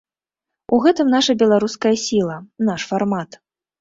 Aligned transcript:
У 0.77 0.79
гэтым 0.85 1.11
наша 1.15 1.35
беларуская 1.43 1.93
сіла, 2.07 2.41
наш 2.71 2.81
фармат. 2.93 3.41